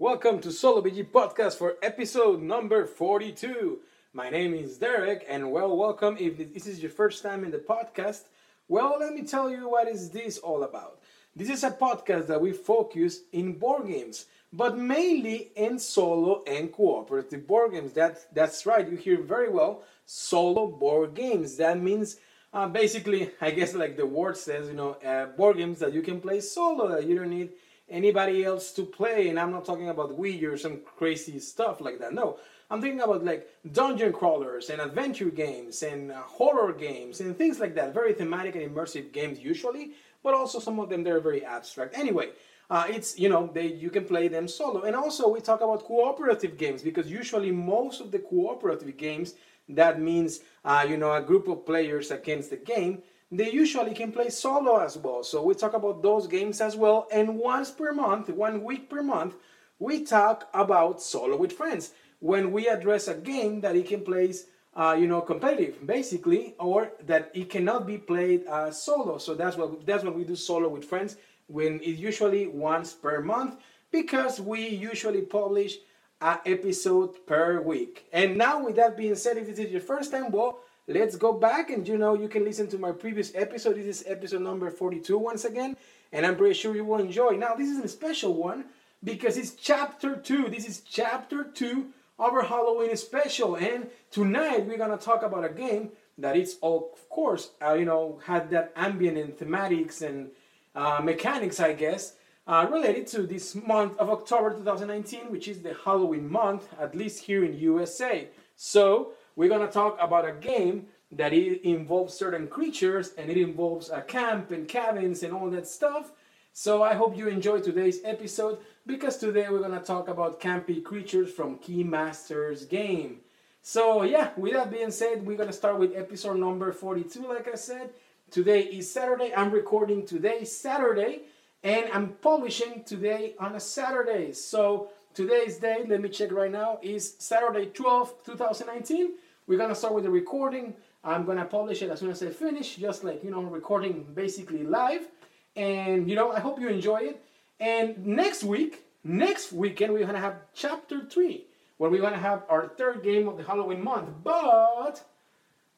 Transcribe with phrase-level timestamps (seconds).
[0.00, 3.80] Welcome to Solo BG Podcast for episode number 42.
[4.12, 6.16] My name is Derek, and well, welcome.
[6.20, 8.26] If this is your first time in the podcast,
[8.68, 11.00] well, let me tell you what is this all about.
[11.34, 16.72] This is a podcast that we focus in board games, but mainly in solo and
[16.72, 17.92] cooperative board games.
[17.94, 18.88] That that's right.
[18.88, 19.82] You hear very well.
[20.06, 21.56] Solo board games.
[21.56, 22.18] That means
[22.52, 26.02] uh, basically, I guess like the word says, you know, uh, board games that you
[26.02, 26.86] can play solo.
[26.86, 27.50] That you don't need
[27.90, 29.28] anybody else to play.
[29.28, 32.12] And I'm not talking about Wii or some crazy stuff like that.
[32.12, 32.38] No,
[32.70, 37.58] I'm thinking about like dungeon crawlers and adventure games and uh, horror games and things
[37.58, 37.94] like that.
[37.94, 41.96] Very thematic and immersive games usually, but also some of them they're very abstract.
[41.96, 42.30] Anyway,
[42.70, 44.82] uh, it's you know they you can play them solo.
[44.82, 49.34] And also we talk about cooperative games because usually most of the cooperative games
[49.70, 54.12] that means uh, you know a group of players against the game they usually can
[54.12, 55.22] play solo as well.
[55.22, 57.06] So we talk about those games as well.
[57.12, 59.34] And once per month, one week per month,
[59.78, 64.34] we talk about solo with friends when we address a game that it can play,
[64.74, 69.18] uh, you know, competitive, basically, or that it cannot be played uh, solo.
[69.18, 71.16] So that's what that's what we do solo with friends.
[71.46, 73.56] When it's usually once per month
[73.90, 75.76] because we usually publish
[76.20, 78.06] an episode per week.
[78.12, 81.32] And now, with that being said, if this is your first time, well, let's go
[81.34, 83.76] back and you know you can listen to my previous episode.
[83.76, 85.76] This is episode number 42 once again,
[86.12, 87.32] and I'm pretty sure you will enjoy.
[87.32, 88.64] Now, this is a special one
[89.04, 90.48] because it's chapter two.
[90.48, 93.54] This is chapter two of our Halloween special.
[93.56, 97.84] And tonight we're gonna talk about a game that that is, of course, uh, you
[97.84, 100.30] know, had that ambient and thematics and
[100.74, 102.14] uh, mechanics, I guess,
[102.46, 107.22] uh, related to this month of October 2019, which is the Halloween month, at least
[107.22, 108.28] here in USA.
[108.56, 113.88] So we're gonna talk about a game that it involves certain creatures and it involves
[113.88, 116.10] a camp and cabins and all that stuff.
[116.52, 121.30] So I hope you enjoy today's episode because today we're gonna talk about campy creatures
[121.30, 123.20] from Keymasters game.
[123.62, 127.54] So yeah, with that being said, we're gonna start with episode number 42, like I
[127.54, 127.90] said.
[128.32, 129.32] Today is Saturday.
[129.36, 131.20] I'm recording today, Saturday,
[131.62, 134.32] and I'm publishing today on a Saturday.
[134.32, 139.12] So today's day, let me check right now, is Saturday 12, 2019.
[139.48, 140.74] We're gonna start with the recording.
[141.02, 144.62] I'm gonna publish it as soon as I finish, just like you know, recording basically
[144.62, 145.08] live.
[145.56, 147.24] And you know, I hope you enjoy it.
[147.58, 151.46] And next week, next weekend, we're gonna have chapter three,
[151.78, 154.10] where we're gonna have our third game of the Halloween month.
[154.22, 155.02] But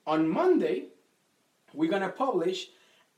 [0.05, 0.87] on Monday,
[1.73, 2.71] we're gonna publish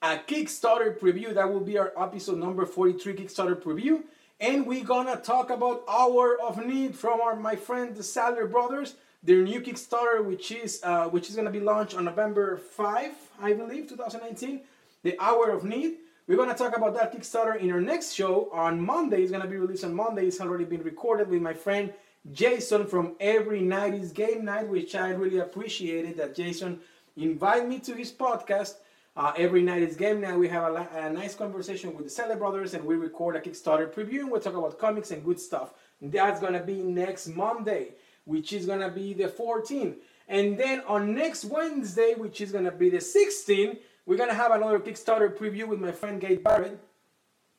[0.03, 1.33] a Kickstarter preview.
[1.33, 4.03] That will be our episode number 43 Kickstarter preview.
[4.39, 8.97] And we're gonna talk about Hour of Need from our my friend the Sadler Brothers,
[9.23, 13.53] their new Kickstarter, which is uh, which is gonna be launched on November 5, I
[13.53, 14.63] believe, 2019.
[15.03, 15.97] The Hour of Need.
[16.29, 19.23] We're going to talk about that Kickstarter in our next show on Monday.
[19.23, 20.27] It's going to be released on Monday.
[20.27, 21.93] It's already been recorded with my friend
[22.31, 26.79] Jason from Every Night is Game Night, which I really appreciated that Jason
[27.17, 28.75] invited me to his podcast.
[29.17, 30.39] Uh, Every Night is Game Night.
[30.39, 33.93] We have a, a nice conversation with the Sadler Brothers and we record a Kickstarter
[33.93, 35.75] preview and we'll talk about comics and good stuff.
[36.01, 37.95] That's going to be next Monday,
[38.25, 39.97] which is going to be the 14th.
[40.29, 44.51] And then on next Wednesday, which is going to be the 16th, we're gonna have
[44.51, 46.79] another Kickstarter preview with my friend Gabe Barrett,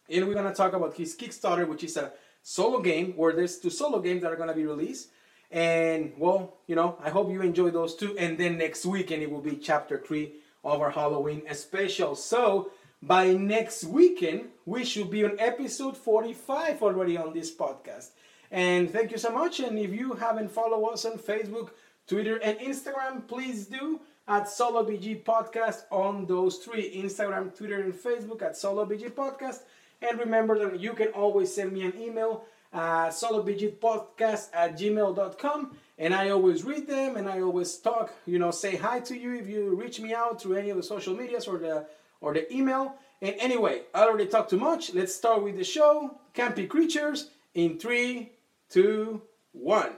[0.09, 3.69] and we're gonna talk about his Kickstarter, which is a solo game where there's two
[3.69, 5.09] solo games that are gonna be released.
[5.49, 8.17] And well, you know, I hope you enjoy those two.
[8.17, 12.15] And then next weekend it will be chapter three of our Halloween special.
[12.15, 12.71] So
[13.01, 18.09] by next weekend, we should be on episode 45 already on this podcast.
[18.53, 19.59] And thank you so much.
[19.59, 21.71] And if you haven't followed us on Facebook,
[22.07, 27.91] Twitter, and Instagram, please do at Solo BG Podcast on those three Instagram, Twitter, and
[27.93, 29.61] Facebook at Solo BG Podcast.
[30.03, 35.77] And remember that you can always send me an email uh, at solobgpodcast at gmail.com
[35.97, 39.35] and I always read them and I always talk, you know, say hi to you
[39.35, 41.85] if you reach me out through any of the social medias or the
[42.21, 42.95] or the email.
[43.21, 44.93] And anyway, I already talked too much.
[44.93, 46.17] Let's start with the show.
[46.33, 48.31] Campy Creatures in three,
[48.73, 49.21] two,
[49.51, 49.91] one.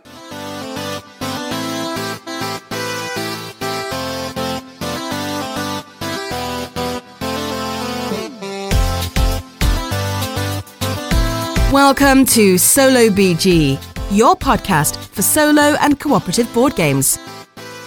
[11.71, 13.81] Welcome to Solo BG,
[14.11, 17.17] your podcast for solo and cooperative board games.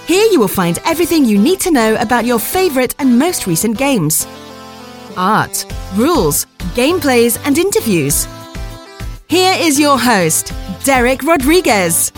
[0.06, 3.76] Here you will find everything you need to know about your favorite and most recent
[3.76, 4.26] games
[5.18, 8.26] art, rules, gameplays, and interviews.
[9.28, 10.54] Here is your host,
[10.84, 12.10] Derek Rodriguez.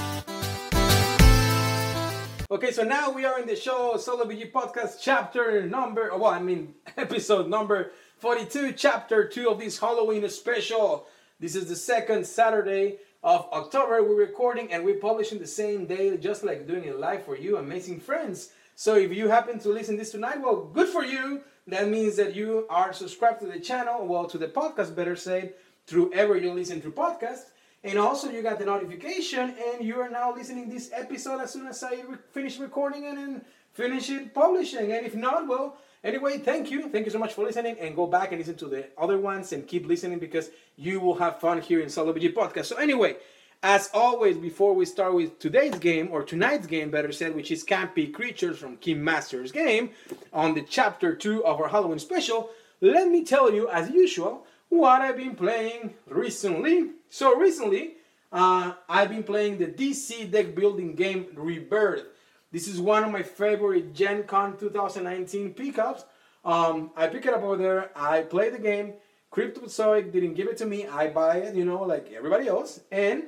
[2.49, 6.31] Okay, so now we are in the show Solo BG Podcast chapter number, oh, well,
[6.31, 11.09] I mean, episode number 42, chapter 2 of this Halloween special.
[11.41, 14.05] This is the second Saturday of October.
[14.05, 17.57] We're recording and we're publishing the same day, just like doing it live for you,
[17.57, 18.51] amazing friends.
[18.77, 21.43] So if you happen to listen this tonight, well, good for you.
[21.67, 25.55] That means that you are subscribed to the channel, well, to the podcast, better said,
[25.91, 27.47] through ever you listen to podcasts.
[27.83, 31.67] And also, you got the notification, and you are now listening this episode as soon
[31.67, 33.43] as I re- finish recording and
[33.73, 34.93] finish it publishing.
[34.93, 36.89] And if not, well, anyway, thank you.
[36.91, 39.53] Thank you so much for listening, and go back and listen to the other ones
[39.53, 42.67] and keep listening because you will have fun here in Solo BG Podcast.
[42.67, 43.17] So, anyway,
[43.63, 47.65] as always, before we start with today's game, or tonight's game, better said, which is
[47.65, 49.91] Campy Creatures from Keymaster's game,
[50.35, 52.51] on the chapter 2 of our Halloween special,
[52.83, 56.93] let me tell you, as usual, what I've been playing recently.
[57.11, 57.97] So recently,
[58.33, 62.07] uh, I've been playing the DC deck building game Rebirth.
[62.53, 66.05] This is one of my favorite Gen Con 2019 pickups.
[66.45, 67.91] Um, I pick it up over there.
[67.95, 68.95] I play the game.
[69.33, 70.87] Cryptozoic didn't give it to me.
[70.87, 72.81] I buy it, you know, like everybody else.
[72.91, 73.25] And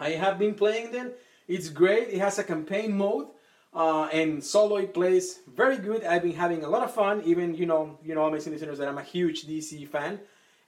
[0.00, 1.20] I have been playing it.
[1.46, 2.08] It's great.
[2.08, 3.28] It has a campaign mode.
[3.72, 6.02] Uh, and solo it plays very good.
[6.04, 7.22] I've been having a lot of fun.
[7.24, 10.18] Even you know, you know, amazing listeners that I'm a huge DC fan.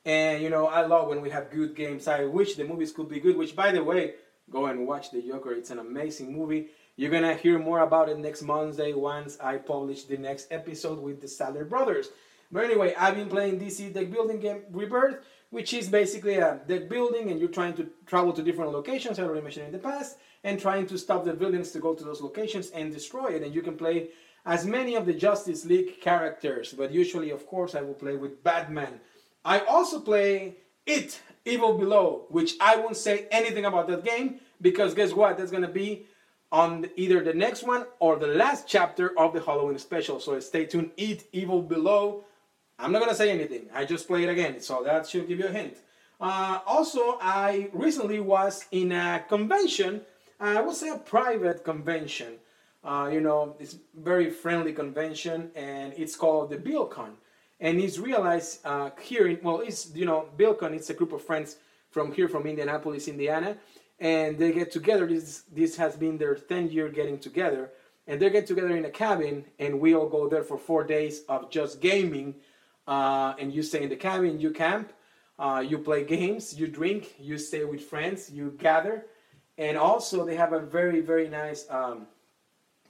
[0.04, 2.08] And you know, I love when we have good games.
[2.08, 3.36] I wish the movies could be good.
[3.36, 4.14] Which, by the way,
[4.50, 5.52] go and watch The Joker.
[5.52, 6.68] It's an amazing movie.
[6.96, 11.20] You're gonna hear more about it next Monday once I publish the next episode with
[11.20, 12.10] the Sadler brothers.
[12.50, 16.88] But anyway, I've been playing DC deck building game Rebirth, which is basically a deck
[16.88, 19.18] building, and you're trying to travel to different locations.
[19.18, 22.04] I already mentioned in the past, and trying to stop the villains to go to
[22.04, 23.42] those locations and destroy it.
[23.42, 24.08] And you can play
[24.44, 28.42] as many of the Justice League characters, but usually, of course, I will play with
[28.42, 29.00] Batman.
[29.44, 30.56] I also play
[30.86, 35.38] It Evil Below, which I won't say anything about that game because guess what?
[35.38, 36.06] That's gonna be
[36.52, 40.20] on either the next one or the last chapter of the Halloween special.
[40.20, 40.90] So stay tuned.
[40.96, 42.24] It Evil Below.
[42.78, 43.68] I'm not gonna say anything.
[43.74, 45.78] I just play it again, so that should give you a hint.
[46.20, 50.02] Uh, also, I recently was in a convention.
[50.38, 52.34] I would say a private convention.
[52.84, 57.14] Uh, you know, it's very friendly convention, and it's called the BillCon
[57.62, 61.22] and he's realized uh, here, in, well, it's you know, BillCon It's a group of
[61.22, 61.56] friends
[61.90, 63.56] from here, from Indianapolis, Indiana,
[64.00, 65.06] and they get together.
[65.06, 67.70] This this has been their 10 year getting together,
[68.08, 71.22] and they get together in a cabin, and we all go there for four days
[71.28, 72.34] of just gaming.
[72.88, 74.92] Uh, and you stay in the cabin, you camp,
[75.38, 79.06] uh, you play games, you drink, you stay with friends, you gather,
[79.56, 82.08] and also they have a very very nice um,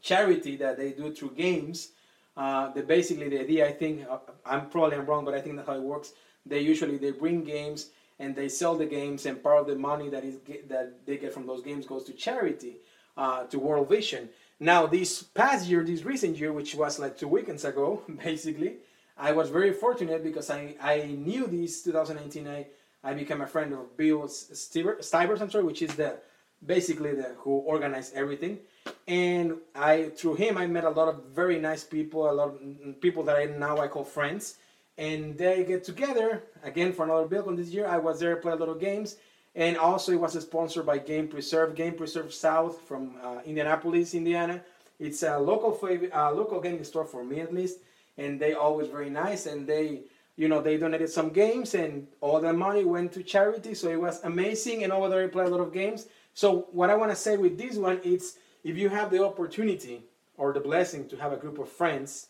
[0.00, 1.90] charity that they do through games
[2.36, 5.56] uh, the basically the idea I think uh, I'm probably I'm wrong, but I think
[5.56, 6.12] that's how it works.
[6.46, 10.08] They usually they bring games and they sell the games, and part of the money
[10.10, 10.36] that is
[10.68, 12.76] that they get from those games goes to charity,
[13.16, 14.28] uh, to World Vision.
[14.60, 18.76] Now, this past year, this recent year, which was like two weekends ago, basically,
[19.18, 22.46] I was very fortunate because I, I knew this 2019.
[22.46, 22.66] I,
[23.04, 26.18] I became a friend of Bill Stivers, I'm sorry, which is the
[26.64, 28.58] basically the who organized everything.
[29.06, 33.00] And I through him I met a lot of very nice people, a lot of
[33.00, 34.56] people that I now I call friends,
[34.98, 37.86] and they get together again for another BillCon this year.
[37.86, 39.16] I was there, play a lot of games,
[39.54, 44.62] and also it was sponsored by Game Preserve, Game Preserve South from uh, Indianapolis, Indiana.
[44.98, 47.78] It's a local fav- uh, local gaming store for me at least,
[48.18, 50.02] and they always very nice, and they
[50.36, 54.00] you know they donated some games, and all the money went to charity, so it
[54.00, 56.06] was amazing, and over there I play a lot of games.
[56.34, 60.04] So what I want to say with this one, is if you have the opportunity
[60.36, 62.28] or the blessing to have a group of friends,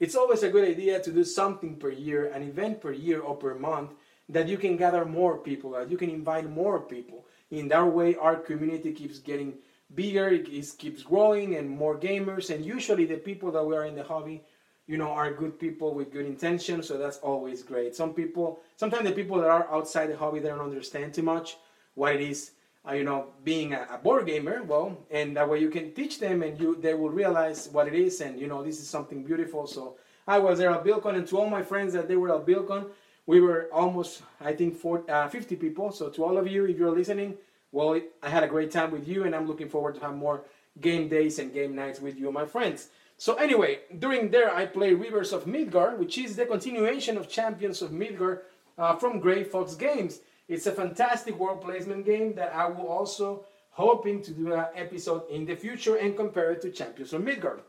[0.00, 3.36] it's always a good idea to do something per year, an event per year or
[3.36, 3.92] per month,
[4.28, 7.26] that you can gather more people, that you can invite more people.
[7.50, 9.54] In that way, our community keeps getting
[9.94, 10.44] bigger, it
[10.78, 12.54] keeps growing, and more gamers.
[12.54, 14.44] And usually, the people that we are in the hobby,
[14.86, 16.86] you know, are good people with good intentions.
[16.86, 17.96] So that's always great.
[17.96, 21.56] Some people, sometimes the people that are outside the hobby, they don't understand too much
[21.94, 22.52] what it is
[22.88, 26.42] uh, you know, being a, board gamer, well, and that way you can teach them,
[26.42, 29.66] and you they will realize what it is, and you know, this is something beautiful.
[29.66, 32.46] So I was there at BillCon, and to all my friends that they were at
[32.46, 32.86] BillCon,
[33.26, 35.92] we were almost, I think, 40, uh, 50 people.
[35.92, 37.34] So to all of you, if you're listening,
[37.72, 40.44] well, I had a great time with you, and I'm looking forward to have more
[40.80, 42.88] game days and game nights with you, my friends.
[43.18, 47.82] So anyway, during there, I played Rivers of Midgard, which is the continuation of Champions
[47.82, 48.42] of Midgard
[48.78, 50.20] uh, from Grey Fox Games.
[50.48, 55.28] It's a fantastic world placement game that I will also hoping to do an episode
[55.30, 57.60] in the future and compare it to Champions of Midgard.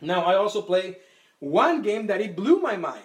[0.00, 0.96] Now I also play
[1.38, 3.04] one game that it blew my mind.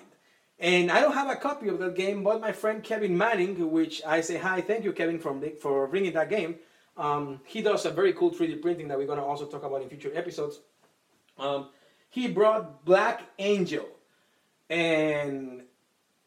[0.59, 4.01] And I don't have a copy of that game, but my friend Kevin Manning, which
[4.05, 6.55] I say hi, thank you Kevin from for bringing that game.
[6.97, 9.89] Um, he does a very cool 3D printing that we're gonna also talk about in
[9.89, 10.61] future episodes.
[11.37, 11.69] Um,
[12.09, 13.85] he brought Black Angel,
[14.69, 15.63] and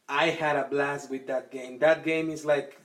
[0.09, 1.77] I had a blast with that game.
[1.79, 2.81] That game is like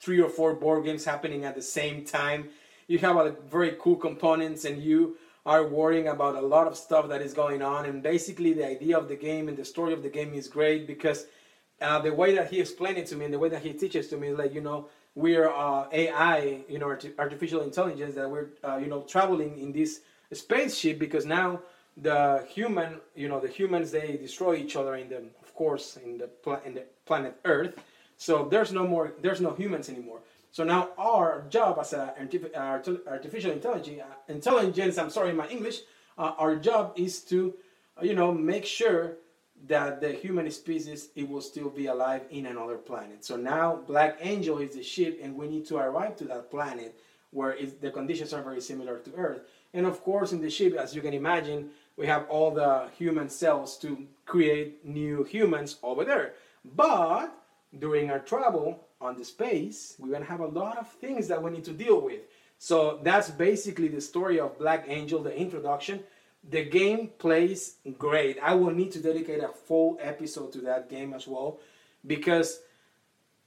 [0.00, 2.48] three or four board games happening at the same time.
[2.88, 7.08] You have a very cool components, and you are worrying about a lot of stuff
[7.08, 7.84] that is going on.
[7.84, 10.86] And basically, the idea of the game and the story of the game is great
[10.86, 11.26] because
[11.82, 14.08] uh, the way that he explained it to me and the way that he teaches
[14.08, 18.48] to me is like you know we're uh, AI, you know, artificial intelligence that we're
[18.64, 20.00] uh, you know traveling in this
[20.32, 21.60] spaceship because now
[21.96, 25.22] the human, you know, the humans they destroy each other in the,
[25.54, 27.74] of course, in the pla- in the planet Earth.
[28.16, 30.20] So there's no more, there's no humans anymore.
[30.50, 32.14] So now our job as a
[33.06, 35.80] artificial intelligence, intelligence, I'm sorry, my English,
[36.18, 37.54] uh, our job is to,
[38.02, 39.16] you know, make sure
[39.66, 43.24] that the human species it will still be alive in another planet.
[43.24, 46.98] So now Black Angel is the ship, and we need to arrive to that planet
[47.30, 49.40] where the conditions are very similar to Earth.
[49.72, 53.28] And of course, in the ship, as you can imagine, we have all the human
[53.28, 56.34] cells to create new humans over there.
[56.64, 57.32] But
[57.78, 61.50] during our travel on the space, we're gonna have a lot of things that we
[61.50, 62.22] need to deal with.
[62.58, 66.02] So that's basically the story of Black Angel, the introduction.
[66.48, 68.38] The game plays great.
[68.42, 71.60] I will need to dedicate a full episode to that game as well
[72.06, 72.60] because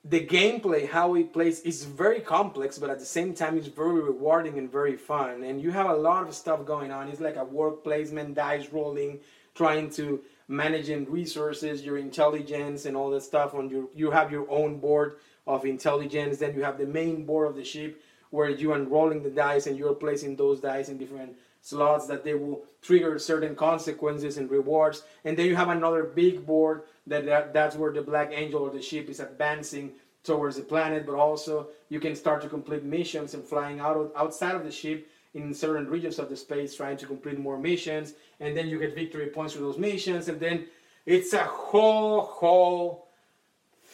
[0.10, 4.00] the gameplay, how it plays, is very complex, but at the same time, it's very
[4.00, 5.44] rewarding and very fun.
[5.44, 7.10] And you have a lot of stuff going on.
[7.10, 9.20] It's like a work placement, dice rolling,
[9.54, 13.54] trying to managing resources, your intelligence, and all that stuff.
[13.54, 16.38] On your, you have your own board of intelligence.
[16.38, 19.68] Then you have the main board of the ship where you are rolling the dice
[19.68, 21.36] and you're placing those dice in different
[21.68, 25.04] slots that they will trigger certain consequences and rewards.
[25.26, 28.70] And then you have another big board that, that that's where the black angel or
[28.70, 29.92] the ship is advancing
[30.24, 34.12] towards the planet, but also you can start to complete missions and flying out of,
[34.16, 38.14] outside of the ship in certain regions of the space trying to complete more missions
[38.40, 40.66] and then you get victory points for those missions and then
[41.06, 43.08] it's a whole whole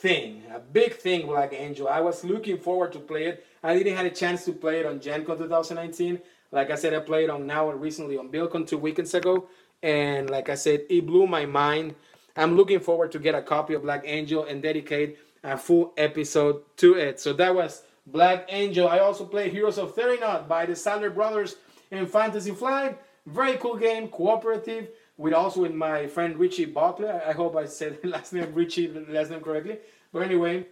[0.04, 1.88] thing, a big thing, Black Angel.
[1.88, 3.46] I was looking forward to play it.
[3.64, 6.20] I didn't have a chance to play it on Gen Con 2019.
[6.54, 9.50] Like I said, I played on now and recently on BillCon two weekends ago,
[9.82, 11.96] and like I said, it blew my mind.
[12.38, 16.62] I'm looking forward to get a copy of Black Angel and dedicate a full episode
[16.78, 17.20] to it.
[17.20, 18.88] So that was Black Angel.
[18.88, 21.56] I also played Heroes of Terrinoth by the Sadler Brothers
[21.90, 23.00] in Fantasy Flight.
[23.26, 27.10] Very cool game, cooperative with also with my friend Richie Buckley.
[27.10, 29.80] I hope I said last name Richie last name correctly.
[30.12, 30.68] But anyway,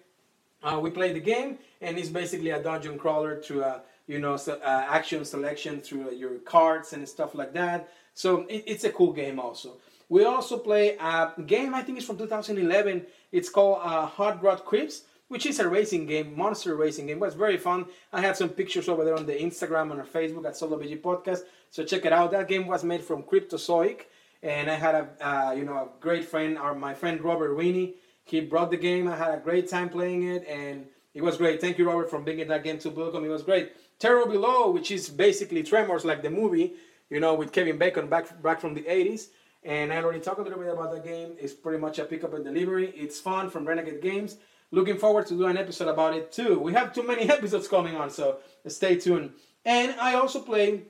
[0.61, 3.81] uh, we play the game, and it's basically a dungeon crawler to a
[4.12, 7.89] you know so, uh, action selection through uh, your cards and stuff like that.
[8.13, 9.77] So it, it's a cool game also.
[10.10, 13.06] We also play a game I think it's from 2011.
[13.32, 17.15] It's called uh, Hot Rod Creeps which is a racing game, monster racing game.
[17.15, 17.86] It was very fun.
[18.12, 21.00] I had some pictures over there on the Instagram and our Facebook at Solo BG
[21.00, 21.44] Podcast.
[21.70, 22.32] So check it out.
[22.32, 24.08] That game was made from Cryptozoic
[24.44, 27.96] and I had a uh, you know a great friend, our my friend Robert Winnie.
[28.25, 29.08] He brought the game.
[29.08, 31.60] I had a great time playing it, and it was great.
[31.60, 33.25] Thank you, Robert, for bringing that game to BillCon.
[33.25, 33.72] It was great.
[34.01, 36.74] Terror Below, which is basically Tremors, like the movie,
[37.10, 39.27] you know, with Kevin Bacon back back from the '80s.
[39.63, 41.29] And I already talked a little bit about that game.
[41.39, 42.91] It's pretty much a pickup and delivery.
[42.96, 44.38] It's fun from Renegade Games.
[44.72, 46.58] Looking forward to do an episode about it too.
[46.60, 49.34] We have too many episodes coming on, so stay tuned.
[49.63, 50.81] And I also play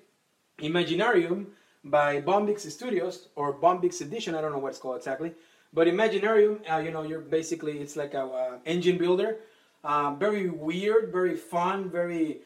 [0.60, 1.48] Imaginarium,
[1.84, 4.36] by Bombyx Studios or Bombyx Edition.
[4.36, 5.34] I don't know what it's called exactly,
[5.74, 6.60] but Imaginarium.
[6.72, 9.38] Uh, you know, you're basically it's like a uh, engine builder.
[9.84, 12.42] Uh, very weird, very fun, very.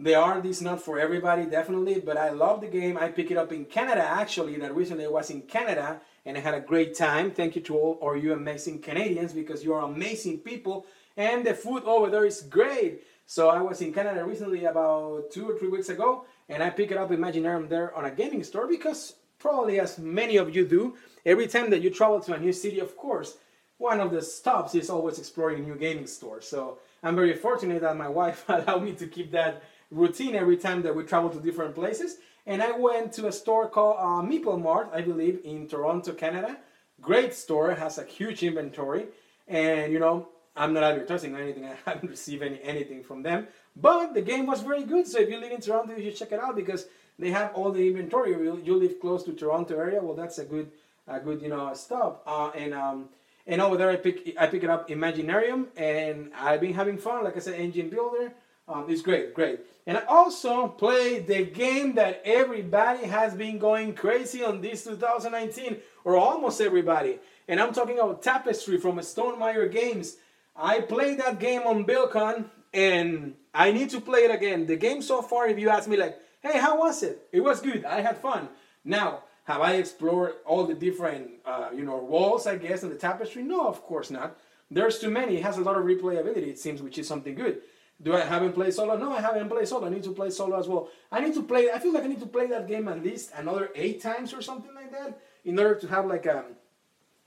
[0.00, 2.96] They are these not for everybody, definitely, but I love the game.
[2.96, 4.56] I picked it up in Canada actually.
[4.56, 7.32] That recently I was in Canada and I had a great time.
[7.32, 10.86] Thank you to all or you amazing Canadians because you are amazing people
[11.16, 13.02] and the food over there is great.
[13.26, 16.92] So I was in Canada recently about two or three weeks ago and I pick
[16.92, 20.94] it up Imaginarium there on a gaming store because probably as many of you do,
[21.26, 23.36] every time that you travel to a new city, of course,
[23.78, 26.40] one of the stops is always exploring new gaming store.
[26.40, 30.82] So I'm very fortunate that my wife allowed me to keep that routine every time
[30.82, 32.18] that we travel to different places.
[32.46, 36.58] And I went to a store called uh, Meeple Mart, I believe, in Toronto, Canada.
[37.00, 39.06] Great store, has a huge inventory,
[39.46, 41.66] and you know I'm not advertising or anything.
[41.86, 43.46] I haven't received any anything from them.
[43.76, 45.06] But the game was very good.
[45.06, 46.86] So if you live in Toronto, you should check it out because
[47.18, 48.30] they have all the inventory.
[48.30, 50.02] You, you live close to Toronto area.
[50.02, 50.70] Well, that's a good,
[51.06, 52.22] a good you know stop.
[52.26, 53.08] Uh, and um,
[53.46, 57.24] and over there I pick I pick it up Imaginarium, and I've been having fun.
[57.24, 58.32] Like I said, Engine Builder.
[58.68, 59.60] Um, it's great, great.
[59.86, 65.78] And I also play the game that everybody has been going crazy on this 2019,
[66.04, 67.18] or almost everybody.
[67.48, 70.16] And I'm talking about Tapestry from Stonemaier Games.
[70.54, 72.44] I played that game on BillCon,
[72.74, 74.66] and I need to play it again.
[74.66, 77.26] The game so far, if you ask me, like, hey, how was it?
[77.32, 77.86] It was good.
[77.86, 78.50] I had fun.
[78.84, 82.96] Now, have I explored all the different, uh, you know, walls, I guess, in the
[82.96, 83.42] tapestry?
[83.42, 84.38] No, of course not.
[84.70, 85.38] There's too many.
[85.38, 87.62] It has a lot of replayability, it seems, which is something good.
[88.00, 88.96] Do I haven't played solo?
[88.96, 89.86] No, I haven't played solo.
[89.86, 90.88] I need to play solo as well.
[91.10, 91.70] I need to play.
[91.70, 94.40] I feel like I need to play that game at least another eight times or
[94.40, 96.44] something like that in order to have like a,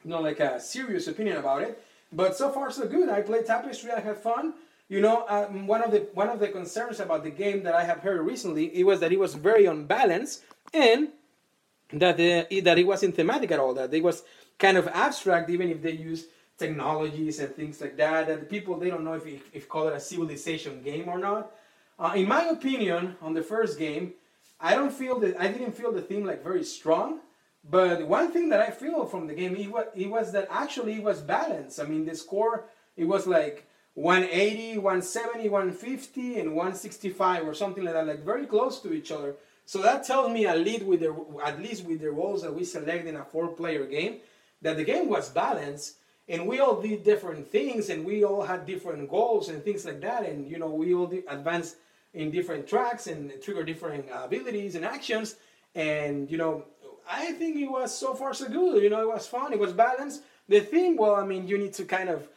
[0.03, 1.83] you know, like a serious opinion about it.
[2.13, 3.09] But so far so good.
[3.09, 3.91] I played Tapestry.
[3.91, 4.53] I had fun.
[4.87, 7.83] You know, um, one of the one of the concerns about the game that I
[7.83, 11.09] have heard recently it was that it was very unbalanced and
[11.93, 13.73] that the, that it wasn't thematic at all.
[13.73, 14.23] That it was
[14.57, 16.25] kind of abstract, even if they use
[16.61, 18.27] technologies and things like that.
[18.27, 21.51] That the people they don't know if if call it a civilization game or not.
[21.99, 24.13] Uh, in my opinion, on the first game,
[24.59, 27.19] I don't feel that I didn't feel the theme like very strong.
[27.69, 30.93] But one thing that I feel from the game, it was, it was that actually
[30.93, 31.79] it was balanced.
[31.79, 32.65] I mean, the score
[32.97, 38.79] it was like 180, 170, 150, and 165 or something like that, like very close
[38.81, 39.35] to each other.
[39.65, 41.13] So that tells me at least with the
[41.45, 44.17] at least with the roles that we select in a four-player game,
[44.61, 45.95] that the game was balanced
[46.31, 49.99] and we all did different things and we all had different goals and things like
[49.99, 51.75] that and you know we all advanced
[52.13, 55.35] in different tracks and trigger different uh, abilities and actions.
[55.75, 56.65] And you know
[57.09, 59.73] i think it was so far so good you know it was fun it was
[59.73, 60.21] balanced.
[60.47, 62.27] The thing well i mean you need to kind of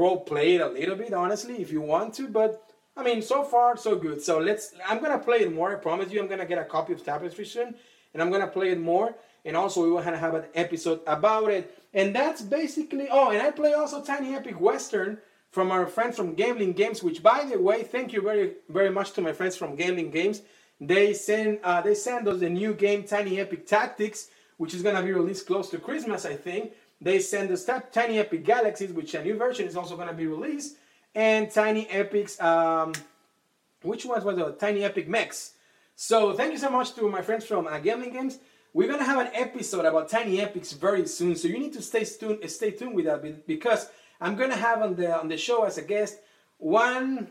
[0.00, 2.50] role play it a little bit honestly if you want to but
[2.96, 4.20] i mean so far so good.
[4.22, 6.92] So let's i'm gonna play it more i promise you i'm gonna get a copy
[6.92, 7.74] of tapestry soon
[8.12, 11.76] and i'm gonna play it more and also we will have an episode about it.
[11.92, 15.18] And that's basically oh and i play also tiny epic western
[15.50, 19.12] from our friends from Gamelyn games which by the way thank you very very much
[19.12, 20.42] to my friends from Gamelyn games.
[20.80, 24.28] They send uh, they send us the new game tiny epic tactics
[24.58, 26.72] which is going to be released close to christmas i think.
[27.02, 30.26] They send us tiny epic galaxies which a new version is also going to be
[30.26, 30.76] released
[31.14, 32.92] and tiny epics um,
[33.82, 35.54] which ones was the tiny epic mechs.
[35.96, 38.38] So thank you so much to my friends from uh, gambling games
[38.72, 42.04] we're gonna have an episode about tiny epics very soon, so you need to stay
[42.04, 42.48] tuned.
[42.50, 43.88] Stay tuned with that because
[44.20, 46.18] I'm gonna have on the on the show as a guest
[46.58, 47.28] one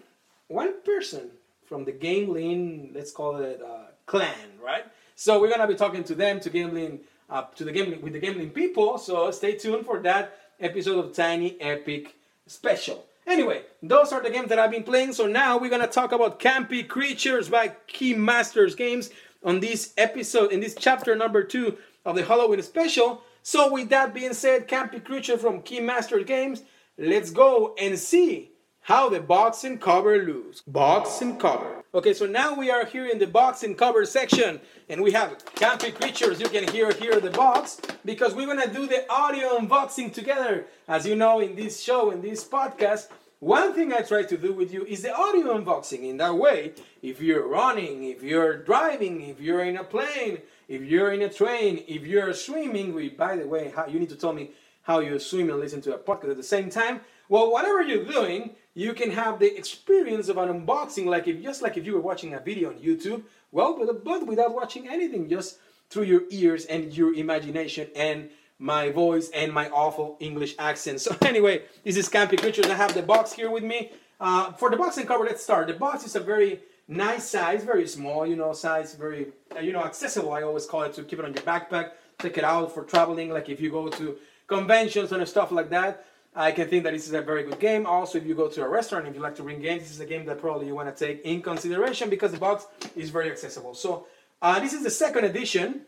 [0.47, 1.29] one person
[1.65, 4.85] from the Gamelyn, let's call it uh, clan, right?
[5.15, 6.99] So we're gonna be talking to them, to Gamelyn,
[7.29, 8.97] uh, to the Gamelyn with the gambling people.
[8.97, 12.15] So stay tuned for that episode of Tiny Epic
[12.47, 13.05] Special.
[13.27, 15.13] Anyway, those are the games that I've been playing.
[15.13, 19.11] So now we're gonna talk about Campy Creatures by Keymasters Games
[19.43, 23.21] on this episode, in this chapter number two of the Halloween special.
[23.41, 26.63] So, with that being said, Campy Creature from Keymasters Games,
[26.97, 30.61] let's go and see how the box and cover looks.
[30.61, 31.83] Box and cover.
[31.93, 35.37] Okay, so now we are here in the box and cover section, and we have
[35.55, 36.39] Campy Creatures.
[36.39, 40.65] You can hear here the box because we're gonna do the audio unboxing together.
[40.87, 43.07] As you know, in this show, in this podcast,
[43.39, 46.03] one thing I try to do with you is the audio unboxing.
[46.09, 50.81] In that way, if you're running, if you're driving, if you're in a plane, if
[50.83, 54.17] you're in a train, if you're swimming, we, by the way, how, you need to
[54.17, 56.99] tell me how you swim and listen to a podcast at the same time.
[57.29, 61.61] Well, whatever you're doing, you can have the experience of an unboxing, like if just
[61.61, 63.23] like if you were watching a video on YouTube.
[63.51, 68.91] Well, but, but without watching anything, just through your ears and your imagination and my
[68.91, 71.01] voice and my awful English accent.
[71.09, 72.67] So anyway, this is Campy Creatures.
[72.67, 73.91] I have the box here with me.
[74.19, 75.67] Uh, for the box and cover, let's start.
[75.67, 79.71] The box is a very nice size, very small, you know, size, very, uh, you
[79.71, 80.33] know, accessible.
[80.33, 83.29] I always call it to keep it on your backpack, take it out for traveling.
[83.29, 84.17] Like if you go to
[84.47, 87.85] conventions and stuff like that, I can think that this is a very good game.
[87.85, 89.99] Also, if you go to a restaurant, if you like to bring games, this is
[89.99, 93.31] a game that probably you want to take in consideration because the box is very
[93.31, 93.73] accessible.
[93.73, 94.05] So
[94.41, 95.81] uh, this is the second edition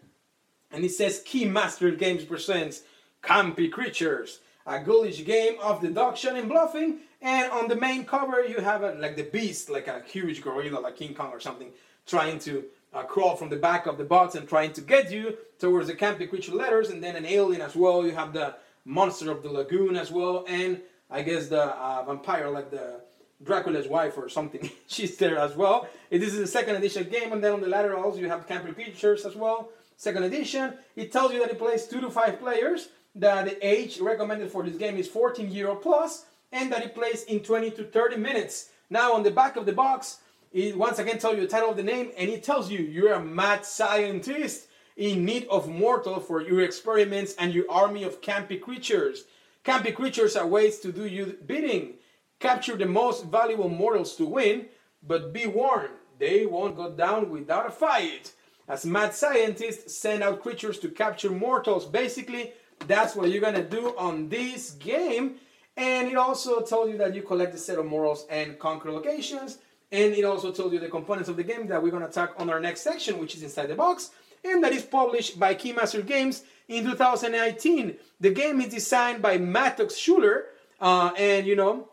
[0.72, 2.84] and it says Keymasters Games presents
[3.24, 7.00] Campy Creatures, a ghoulish game of deduction and bluffing.
[7.22, 10.80] And on the main cover, you have a, like the beast, like a huge gorilla,
[10.80, 11.70] like King Kong or something,
[12.08, 15.38] trying to uh, crawl from the back of the box and trying to get you
[15.60, 16.90] towards the Campy Creature letters.
[16.90, 18.06] And then an alien as well.
[18.06, 18.56] You have the
[18.86, 23.02] monster of the lagoon as well, and I guess the uh, vampire, like the
[23.44, 24.70] Dracula's wife or something.
[24.88, 25.88] She's there as well.
[26.10, 29.26] This is the second edition game, and then on the laterals you have Campy Creatures
[29.26, 29.70] as well
[30.02, 30.74] second edition.
[30.96, 34.64] It tells you that it plays two to five players, that the age recommended for
[34.64, 38.70] this game is 14 euro plus, and that it plays in 20 to 30 minutes.
[38.90, 40.18] Now on the back of the box,
[40.52, 43.14] it once again tells you the title of the name, and it tells you you're
[43.14, 48.60] a mad scientist in need of mortal for your experiments and your army of campy
[48.60, 49.26] creatures.
[49.64, 51.94] Campy creatures are ways to do you bidding.
[52.40, 54.66] Capture the most valuable mortals to win,
[55.08, 58.34] but be warned, they won't go down without a fight
[58.72, 61.86] as mad scientists send out creatures to capture mortals.
[61.86, 62.54] Basically,
[62.88, 65.36] that's what you're gonna do on this game.
[65.76, 69.58] And it also told you that you collect a set of morals and conquer locations.
[69.92, 72.50] And it also told you the components of the game that we're gonna talk on
[72.50, 74.12] our next section, which is inside the box,
[74.46, 77.98] and that is published by Keymaster Games in 2019.
[78.22, 80.46] The game is designed by Mattox Schuler,
[80.80, 81.90] uh, and you know,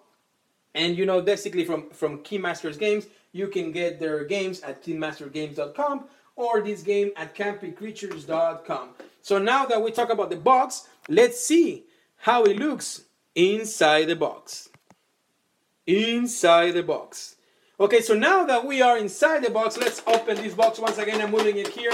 [0.75, 6.05] And you know, basically from from Keymasters Games, you can get their games at keymastergames.com
[6.39, 8.91] or this game at campycreatures.com.
[9.21, 11.85] So now that we talk about the box, let's see
[12.17, 13.03] how it looks
[13.35, 14.71] inside the box.
[15.87, 17.37] Inside the box.
[17.81, 21.21] Okay, so now that we are inside the box, let's open this box once again.
[21.21, 21.93] I'm moving it here.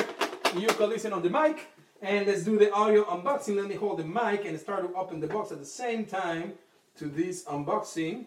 [0.57, 1.67] You can listen on the mic.
[2.03, 3.57] And let's do the audio unboxing.
[3.57, 6.53] Let me hold the mic and start to open the box at the same time
[6.99, 8.27] to this unboxing.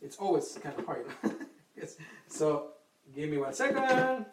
[0.00, 1.06] It's always kind of hard.
[1.76, 1.96] yes.
[2.28, 2.68] So
[3.12, 4.26] give me one second.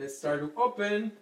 [0.00, 1.12] Let's start to open.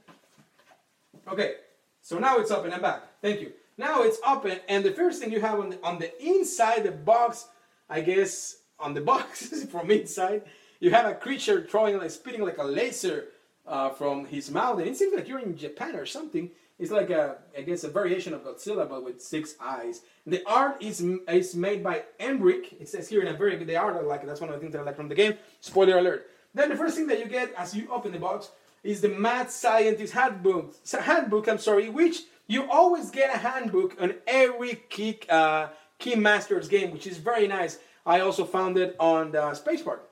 [1.27, 1.55] Okay,
[2.01, 2.73] so now it's open.
[2.73, 3.03] I'm back.
[3.21, 3.51] Thank you.
[3.77, 6.93] Now it's open, and the first thing you have on the, on the inside the
[6.93, 7.49] box,
[7.91, 10.43] I guess on the box from inside,
[10.79, 13.25] you have a creature throwing like spitting like a laser
[13.67, 16.49] uh, from his mouth, and it seems like you're in Japan or something.
[16.79, 20.03] It's like a, I guess, a variation of Godzilla, but with six eyes.
[20.25, 22.81] The art is is made by Embrick.
[22.81, 23.67] It says here in a very good.
[23.67, 24.25] The art I like.
[24.25, 25.35] That's one of the things that I like from the game.
[25.61, 26.31] Spoiler alert.
[26.55, 28.51] Then the first thing that you get as you open the box
[28.83, 30.75] is the Mad Scientist Handbook.
[30.91, 35.69] Handbook, I'm sorry, which you always get a handbook on every Key, uh,
[36.01, 37.79] Keymasters game, which is very nice.
[38.07, 40.09] I also found it on the Space Park.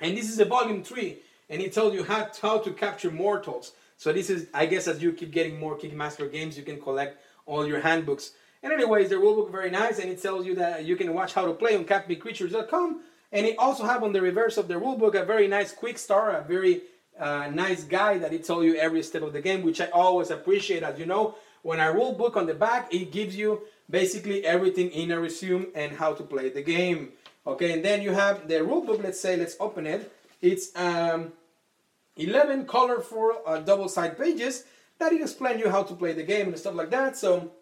[0.00, 1.18] And this is a volume 3,
[1.50, 3.72] and it tells you how, how to capture mortals.
[3.98, 7.22] So this is, I guess, as you keep getting more Keymaster games, you can collect
[7.44, 8.32] all your handbooks.
[8.62, 11.46] And anyways, the rulebook very nice, and it tells you that you can watch how
[11.46, 13.02] to play on CampyCreatures.com.
[13.32, 16.34] And it also have on the reverse of the rulebook a very nice quick start,
[16.34, 16.82] a very
[17.20, 20.82] nice guy that he told you every step of the game, which I always appreciate.
[20.82, 24.90] As you know, when I rule book on the back, it gives you basically everything
[24.90, 27.12] in a resume and how to play the game.
[27.46, 29.02] Okay, and then you have the rule book.
[29.02, 30.12] Let's say, let's open it.
[30.40, 31.32] It's um,
[32.16, 34.64] 11 colorful uh, double side pages
[34.98, 37.16] that it explain you how to play the game and stuff like that.
[37.16, 37.52] So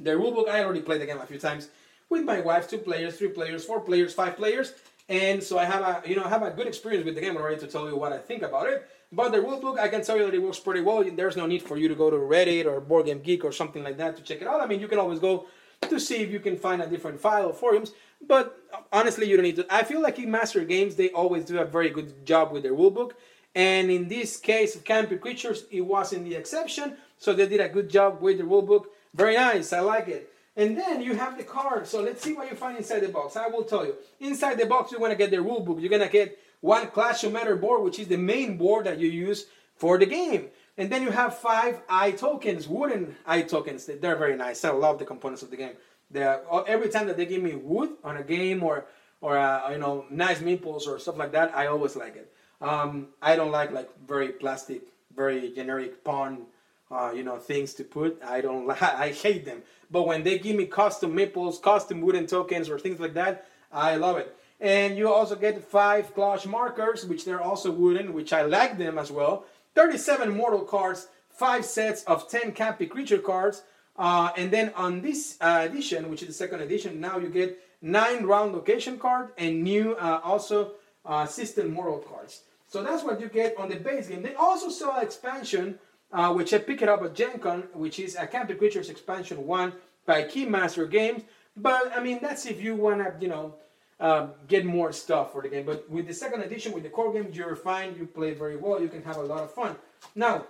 [0.00, 1.68] the rule book, I already played the game a few times
[2.08, 4.72] with my wife, two players, three players, four players, five players,
[5.08, 7.36] and so I have a you know I have a good experience with the game
[7.36, 8.88] already to tell you what I think about it.
[9.14, 11.04] But the rulebook, I can tell you that it works pretty well.
[11.04, 13.84] There's no need for you to go to Reddit or Board Game Geek or something
[13.84, 14.62] like that to check it out.
[14.62, 15.46] I mean, you can always go
[15.88, 17.92] to see if you can find a different file or forums.
[18.26, 18.58] But
[18.90, 19.66] honestly, you don't need to.
[19.68, 22.72] I feel like in Master Games, they always do a very good job with their
[22.72, 23.12] rulebook.
[23.54, 26.96] And in this case of Campy Creatures, it wasn't the exception.
[27.18, 28.86] So they did a good job with the rulebook.
[29.14, 29.72] Very nice.
[29.72, 30.32] I like it.
[30.56, 31.86] And then you have the card.
[31.86, 33.36] So let's see what you find inside the box.
[33.36, 33.94] I will tell you.
[34.20, 35.78] Inside the box, you're going to get the rule book.
[35.80, 39.46] You're going to get one Clash-O-Meter board, which is the main board that you use
[39.76, 40.48] for the game.
[40.76, 43.86] And then you have five eye tokens, wooden eye tokens.
[43.86, 44.64] They're very nice.
[44.64, 45.74] I love the components of the game.
[46.10, 48.86] They're, every time that they give me wood on a game or
[49.22, 52.32] or uh, you know nice meeples or stuff like that, I always like it.
[52.60, 54.82] Um, I don't like like very plastic,
[55.14, 56.46] very generic pawn
[56.92, 58.22] uh, you know things to put.
[58.22, 59.62] I don't I hate them.
[59.90, 63.96] But when they give me custom meeples, custom wooden tokens, or things like that, I
[63.96, 64.36] love it.
[64.60, 68.96] And you also get five clash markers, which they're also wooden, which I like them
[68.96, 69.44] as well.
[69.74, 73.62] 37 mortal cards, five sets of 10 Campy creature cards.
[73.96, 77.58] Uh, and then on this uh, edition, which is the second edition, now you get
[77.82, 80.72] nine round location card and new uh, also
[81.04, 82.42] uh, system mortal cards.
[82.68, 84.22] So that's what you get on the base game.
[84.22, 85.78] They also sell expansion
[86.12, 89.72] uh, which I picked up at Gen Con, which is a Campy Creatures Expansion 1
[90.06, 91.22] by Keymaster Games.
[91.56, 93.54] But, I mean, that's if you want to, you know,
[94.00, 95.64] uh, get more stuff for the game.
[95.64, 97.94] But with the second edition, with the core game, you're fine.
[97.98, 98.80] You play very well.
[98.80, 99.76] You can have a lot of fun.
[100.14, 100.46] Now,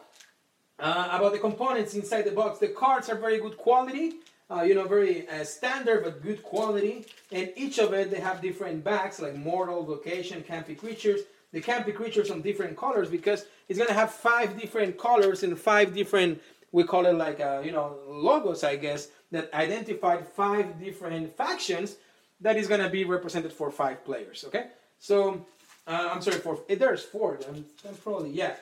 [0.79, 4.15] uh, about the components inside the box, the cards are very good quality.
[4.51, 7.07] Uh, you know, very uh, standard but good quality.
[7.31, 11.21] And each of it, they have different bags like Mortal, Location, Campy Creatures.
[11.53, 15.95] The be Creatures on different colors because it's gonna have five different colors and five
[15.95, 16.41] different
[16.73, 21.97] we call it like uh, you know logos I guess that identified five different factions
[22.41, 24.45] that is gonna be represented for five players.
[24.49, 25.45] Okay, so
[25.87, 27.39] uh, I'm sorry for eh, there's four.
[27.49, 28.55] I'm probably yeah.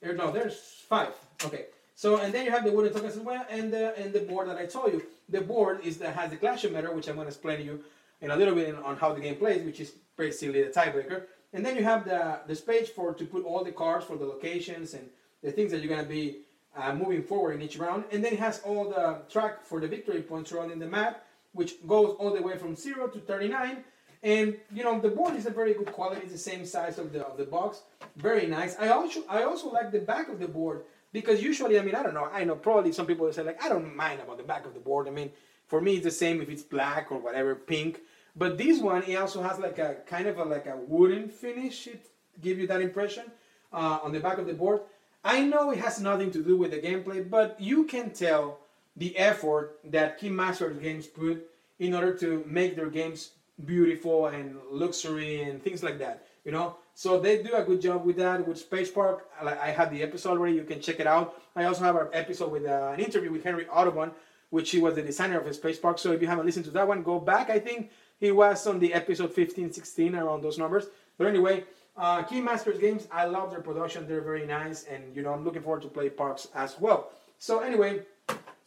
[0.00, 0.56] There, no, there's
[0.88, 1.14] five.
[1.44, 1.66] Okay.
[1.96, 4.48] So and then you have the wooden tokens as well, and the and the board
[4.48, 5.02] that I told you.
[5.28, 7.82] The board is that has the Clash-O-Meter, which I'm going to explain to you
[8.20, 11.22] in a little bit on how the game plays, which is basically the tiebreaker.
[11.54, 14.26] And then you have the, the space for to put all the cards for the
[14.26, 15.08] locations and
[15.42, 16.38] the things that you're going to be
[16.76, 18.04] uh, moving forward in each round.
[18.10, 21.74] And then it has all the track for the victory points surrounding the map, which
[21.86, 23.84] goes all the way from 0 to 39.
[24.24, 26.22] And you know the board is a very good quality.
[26.22, 27.82] It's the same size of the of the box.
[28.16, 28.74] Very nice.
[28.80, 32.02] I also I also like the back of the board because usually I mean I
[32.02, 34.64] don't know I know probably some people say like I don't mind about the back
[34.64, 35.08] of the board.
[35.08, 35.30] I mean
[35.66, 38.00] for me it's the same if it's black or whatever pink.
[38.36, 41.86] But this one, it also has like a kind of a, like a wooden finish.
[41.86, 42.06] It
[42.40, 43.24] give you that impression
[43.72, 44.80] uh, on the back of the board.
[45.24, 48.58] I know it has nothing to do with the gameplay, but you can tell
[48.96, 53.30] the effort that Keymaster Games put in order to make their games
[53.64, 56.26] beautiful and luxury and things like that.
[56.44, 58.46] You know, so they do a good job with that.
[58.46, 60.56] With Space Park, I have the episode already.
[60.56, 61.40] You can check it out.
[61.56, 64.10] I also have an episode with uh, an interview with Henry Audubon,
[64.50, 65.98] which he was the designer of Space Park.
[65.98, 67.48] So if you haven't listened to that one, go back.
[67.48, 70.86] I think he was on the episode 15, 16, around those numbers.
[71.18, 71.64] But anyway,
[71.96, 74.06] uh, Keymaster's games, I love their production.
[74.08, 77.10] They're very nice, and you know I'm looking forward to play Parks as well.
[77.38, 78.02] So anyway,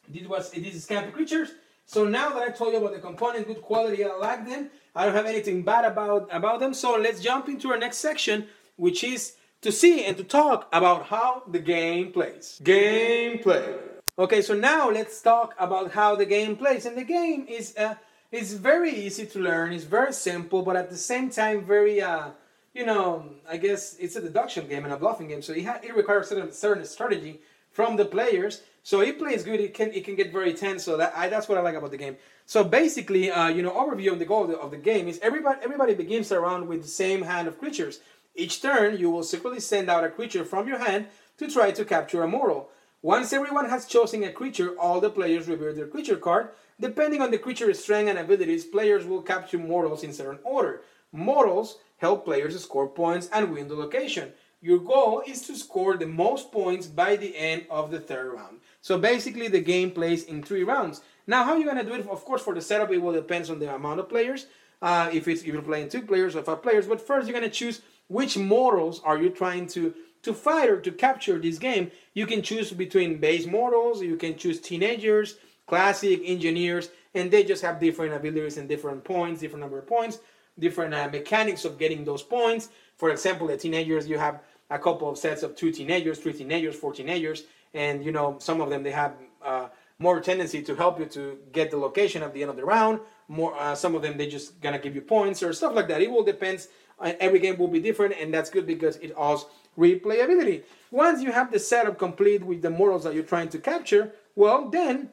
[0.07, 1.49] this was this is Campy Creatures.
[1.85, 4.69] So now that I told you about the component, good quality, I like them.
[4.95, 6.73] I don't have anything bad about about them.
[6.73, 11.07] So let's jump into our next section, which is to see and to talk about
[11.07, 12.61] how the game plays.
[12.63, 13.77] Gameplay.
[14.19, 16.85] Okay, so now let's talk about how the game plays.
[16.85, 17.95] And the game is uh,
[18.31, 19.73] is very easy to learn.
[19.73, 22.29] It's very simple, but at the same time very uh,
[22.77, 25.79] you know, I guess it's a deduction game and a bluffing game, so it, ha-
[25.81, 28.61] it requires certain, certain strategy from the players.
[28.83, 29.59] So it plays good.
[29.59, 30.83] It can it can get very tense.
[30.83, 32.17] So that I, that's what I like about the game.
[32.45, 35.19] So basically, uh, you know, overview of the goal of the, of the game is
[35.21, 37.99] everybody everybody begins around with the same hand of creatures.
[38.35, 41.07] Each turn, you will secretly send out a creature from your hand
[41.39, 42.69] to try to capture a mortal.
[43.03, 46.49] Once everyone has chosen a creature, all the players reveal their creature card.
[46.79, 50.81] Depending on the creature's strength and abilities, players will capture mortals in certain order.
[51.11, 54.31] Mortals help players score points and win the location.
[54.61, 58.57] Your goal is to score the most points by the end of the third round.
[58.81, 61.01] So basically, the game plays in three rounds.
[61.27, 62.07] Now, how are you going to do it?
[62.07, 64.47] Of course, for the setup, it will depend on the amount of players.
[64.81, 67.49] Uh, if it's if you're playing two players or five players, but first you're going
[67.49, 71.91] to choose which mortals are you trying to to fight or to capture this game.
[72.13, 75.35] You can choose between base models, you can choose teenagers,
[75.67, 80.19] classic engineers, and they just have different abilities and different points, different number of points
[80.59, 82.69] different uh, mechanics of getting those points.
[82.97, 86.75] For example, the teenagers, you have a couple of sets of two teenagers, three teenagers,
[86.75, 89.67] four teenagers, and you know some of them they have uh,
[89.99, 92.99] more tendency to help you to get the location at the end of the round.
[93.27, 96.01] More, uh, some of them they just gonna give you points or stuff like that.
[96.01, 96.69] It will depends.
[96.99, 99.45] Uh, every game will be different, and that's good because it has
[99.77, 100.63] replayability.
[100.91, 104.69] Once you have the setup complete with the mortals that you're trying to capture, well
[104.69, 105.09] then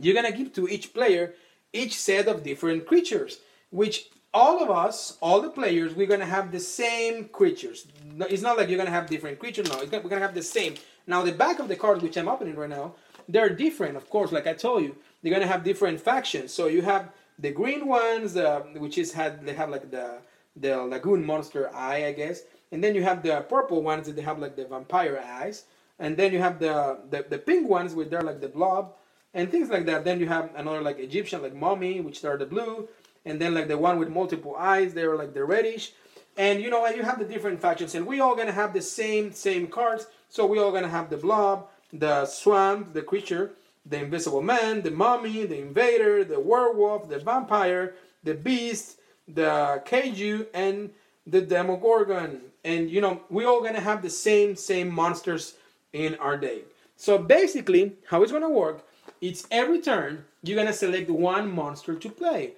[0.00, 1.34] you're gonna give to each player
[1.72, 3.38] each set of different creatures,
[3.70, 7.86] which all of us, all the players, we're gonna have the same creatures.
[8.30, 9.68] It's not like you're gonna have different creatures.
[9.68, 10.74] No, we're gonna have the same.
[11.06, 12.94] Now the back of the cards, which I'm opening right now,
[13.28, 14.32] they're different, of course.
[14.32, 16.52] Like I told you, they're gonna have different factions.
[16.52, 20.18] So you have the green ones, uh, which is had they have like the
[20.56, 24.22] the lagoon monster eye, I guess, and then you have the purple ones that they
[24.22, 25.64] have like the vampire eyes,
[26.00, 28.94] and then you have the the, the pink ones with they're like the blob
[29.34, 30.04] and things like that.
[30.04, 32.88] Then you have another like Egyptian like mummy, which are the blue
[33.24, 35.92] and then like the one with multiple eyes, they're like the reddish.
[36.36, 39.32] And you know, you have the different factions, and we all gonna have the same
[39.32, 40.06] same cards.
[40.28, 43.52] So we all gonna have the blob, the swamp, the creature,
[43.84, 50.46] the invisible man, the mummy, the invader, the werewolf, the vampire, the beast, the kaiju,
[50.54, 50.90] and
[51.26, 52.40] the demogorgon.
[52.64, 55.54] And you know, we all gonna have the same same monsters
[55.92, 56.62] in our deck.
[56.96, 58.86] So basically, how it's gonna work,
[59.20, 62.54] it's every turn you're gonna select one monster to play.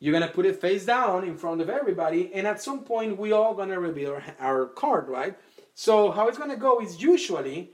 [0.00, 3.32] You're gonna put it face down in front of everybody, and at some point we
[3.32, 5.36] all gonna reveal our, our card, right?
[5.74, 7.70] So how it's gonna go is usually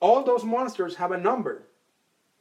[0.00, 1.62] all those monsters have a number.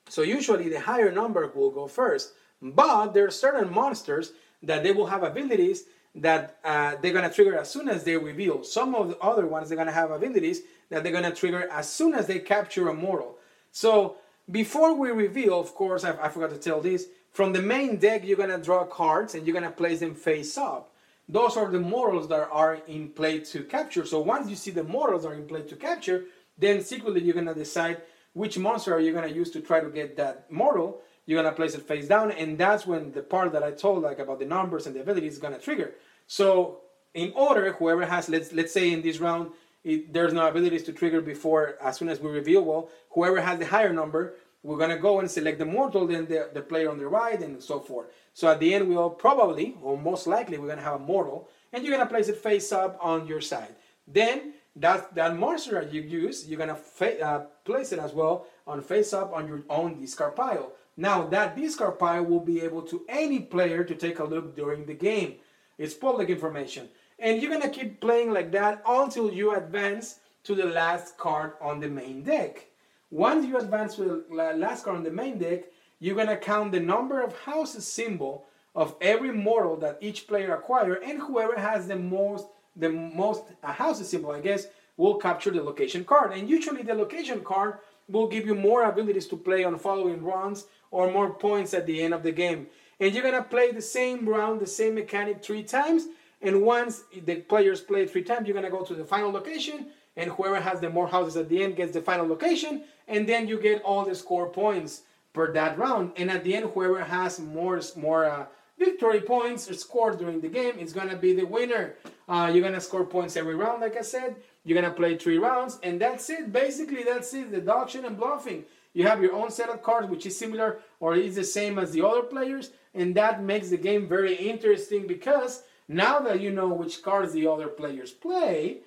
[0.09, 2.33] So usually the higher number will go first.
[2.61, 7.57] But there are certain monsters that they will have abilities that uh, they're gonna trigger
[7.57, 8.63] as soon as they reveal.
[8.63, 12.13] Some of the other ones they're gonna have abilities that they're gonna trigger as soon
[12.13, 13.37] as they capture a mortal.
[13.71, 14.17] So
[14.49, 17.07] before we reveal, of course, I, I forgot to tell this.
[17.31, 20.93] From the main deck, you're gonna draw cards and you're gonna place them face up.
[21.29, 24.05] Those are the mortals that are in play to capture.
[24.05, 26.25] So once you see the mortals are in play to capture,
[26.57, 28.01] then secretly you're gonna decide
[28.33, 31.01] which monster are you gonna use to try to get that mortal.
[31.25, 34.19] You're gonna place it face down, and that's when the part that I told like
[34.19, 35.93] about the numbers and the abilities is gonna trigger.
[36.27, 36.81] So
[37.13, 39.51] in order, whoever has let's let's say in this round
[39.83, 42.63] it, there's no abilities to trigger before as soon as we reveal.
[42.63, 46.49] Well, whoever has the higher number we're gonna go and select the mortal, then the,
[46.53, 48.07] the player on the right, and so forth.
[48.33, 51.83] So at the end, we'll probably, or most likely, we're gonna have a mortal, and
[51.83, 53.75] you're gonna place it face up on your side.
[54.07, 58.45] Then that that monster that you use, you're gonna fa- uh, place it as well
[58.67, 60.73] on face up on your own discard pile.
[61.01, 64.85] Now that discard pile will be able to any player to take a look during
[64.85, 65.37] the game.
[65.79, 70.65] It's public information, and you're gonna keep playing like that until you advance to the
[70.65, 72.67] last card on the main deck.
[73.09, 75.63] Once you advance to the last card on the main deck,
[75.99, 80.93] you're gonna count the number of houses symbol of every mortal that each player acquire,
[80.93, 86.05] and whoever has the most the most houses symbol, I guess, will capture the location
[86.05, 86.33] card.
[86.33, 87.79] And usually the location card
[88.11, 92.01] will give you more abilities to play on following runs or more points at the
[92.01, 92.67] end of the game.
[92.99, 96.07] and you're gonna play the same round, the same mechanic three times.
[96.41, 100.29] And once the players play three times, you're gonna go to the final location, and
[100.31, 103.59] whoever has the more houses at the end gets the final location, and then you
[103.59, 105.01] get all the score points
[105.33, 106.11] per that round.
[106.15, 108.45] And at the end, whoever has more more uh,
[108.77, 111.95] victory points scored during the game is gonna be the winner.
[112.27, 114.35] Uh, you're gonna score points every round, like I said.
[114.63, 116.51] You're gonna play three rounds, and that's it.
[116.51, 117.51] Basically, that's it.
[117.51, 118.65] The auction and bluffing.
[118.93, 121.91] You have your own set of cards, which is similar or is the same as
[121.91, 126.67] the other players, and that makes the game very interesting because now that you know
[126.67, 128.81] which cards the other players play,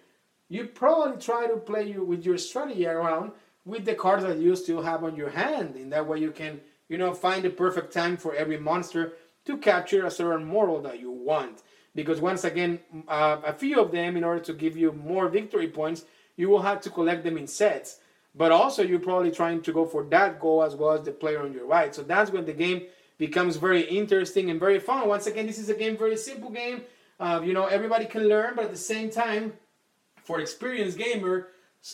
[0.49, 3.33] you probably try to play with your strategy around
[3.65, 5.75] with the cards that you still have on your hand.
[5.77, 9.15] In that way, you can you know find the perfect time for every monster
[9.47, 11.63] to capture a certain mortal that you want.
[11.95, 15.69] Because once again, uh, a few of them, in order to give you more victory
[15.69, 16.05] points,
[16.37, 18.01] you will have to collect them in sets.
[18.35, 21.43] But also, you're probably trying to go for that goal as well as the player
[21.43, 21.95] on your right.
[21.95, 22.83] So that's when the game
[23.17, 25.07] becomes very interesting and very fun.
[25.07, 26.83] Once again, this is a game, very simple game.
[27.21, 29.53] Uh, you know, everybody can learn, but at the same time,
[30.25, 31.49] for experienced gamer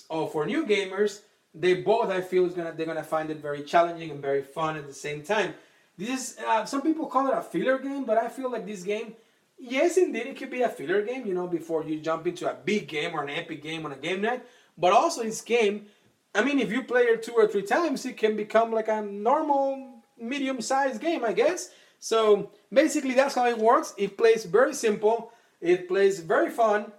[0.08, 1.20] or for new gamers,
[1.54, 4.76] they both I feel is gonna they're gonna find it very challenging and very fun
[4.76, 5.54] at the same time.
[5.98, 8.82] This is uh, some people call it a filler game, but I feel like this
[8.82, 9.14] game,
[9.60, 11.26] yes, indeed, it could be a filler game.
[11.26, 13.96] You know, before you jump into a big game or an epic game on a
[13.96, 14.44] game night.
[14.76, 15.86] But also, this game,
[16.34, 19.02] I mean, if you play it two or three times, it can become like a
[19.02, 21.70] normal medium-sized game, I guess.
[21.98, 23.94] So basically, that's how it works.
[23.98, 25.32] It plays very simple.
[25.60, 26.92] It plays very fun.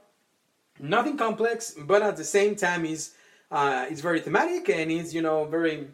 [0.80, 3.13] Nothing complex, but at the same time, is
[3.50, 5.88] uh, it's very thematic and it's you know very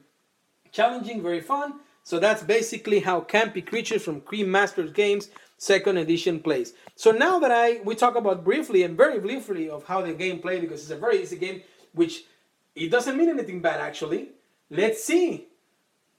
[0.72, 1.80] challenging, very fun.
[2.08, 6.74] So that's basically how Campy Creatures from Keymasters Games second edition plays.
[6.96, 10.40] So now that I we talk about briefly and very briefly of how the game
[10.40, 12.24] plays because it's a very easy game, which
[12.76, 14.30] it doesn't mean anything bad actually.
[14.70, 15.48] Let's see.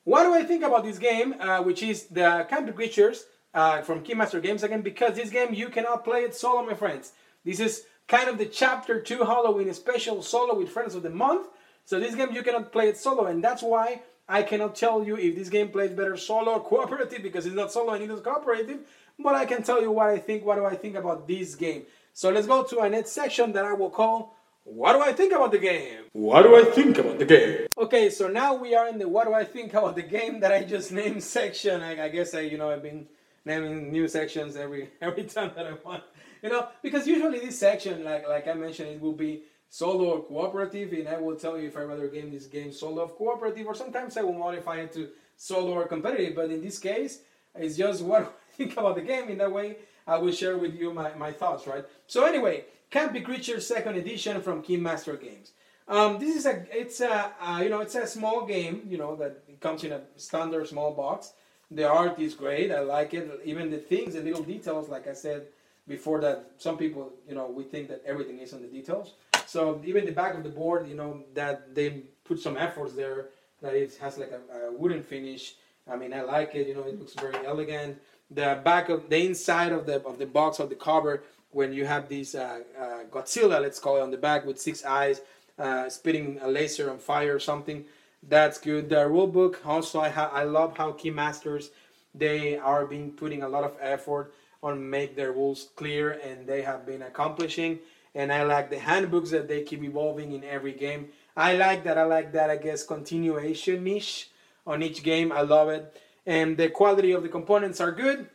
[0.04, 3.24] What do I think about this game, uh, which is the Campy Creatures
[3.54, 4.82] uh, from Keymaster Games again?
[4.82, 7.12] Because this game you cannot play it solo, my friends.
[7.46, 11.48] This is kind of the Chapter Two Halloween special solo with friends of the month.
[11.86, 15.16] So this game you cannot play it solo, and that's why I cannot tell you
[15.16, 18.20] if this game plays better solo or cooperative because it's not solo and it is
[18.20, 18.80] cooperative.
[19.18, 20.44] But I can tell you what I think.
[20.44, 21.84] What do I think about this game?
[22.12, 25.32] So let's go to a next section that I will call "What do I think
[25.32, 27.66] about the game?" What do I think about the game?
[27.76, 30.52] Okay, so now we are in the "What do I think about the game?" that
[30.52, 31.82] I just named section.
[31.82, 33.06] I, I guess I, you know, I've been
[33.44, 36.04] naming new sections every every time that I want.
[36.42, 40.22] You know, because usually this section, like like I mentioned, it will be solo or
[40.22, 43.66] cooperative, and I will tell you if I rather game this game solo or cooperative,
[43.66, 46.34] or sometimes I will modify it to solo or competitive.
[46.34, 47.20] But in this case,
[47.54, 49.28] it's just what I think about the game.
[49.28, 49.76] In that way,
[50.06, 51.84] I will share with you my, my thoughts, right?
[52.06, 55.52] So anyway, Campy Creatures Second Edition from Keymaster Games.
[55.86, 59.16] Um, this is a it's a uh, you know it's a small game you know
[59.16, 61.32] that comes in a standard small box.
[61.70, 62.70] The art is great.
[62.70, 63.40] I like it.
[63.44, 65.46] Even the things, the little details, like I said
[65.86, 69.14] before, that some people you know we think that everything is on the details.
[69.48, 73.30] So even the back of the board, you know, that they put some efforts there.
[73.62, 75.54] That it has like a, a wooden finish.
[75.90, 76.68] I mean, I like it.
[76.68, 77.98] You know, it looks very elegant.
[78.30, 81.86] The back of the inside of the of the box of the cover, when you
[81.86, 85.22] have this uh, uh, Godzilla, let's call it, on the back with six eyes,
[85.58, 87.86] uh, spitting a laser on fire or something.
[88.22, 88.90] That's good.
[88.90, 91.70] The rule book also, I ha- I love how Keymasters
[92.14, 96.60] they are being putting a lot of effort on make their rules clear, and they
[96.62, 97.78] have been accomplishing
[98.18, 101.10] and I like the handbooks that they keep evolving in every game.
[101.36, 101.96] I like that.
[101.96, 102.50] I like that.
[102.50, 104.30] I guess continuation niche
[104.66, 105.30] on each game.
[105.30, 108.28] I love it, and the quality of the components are good.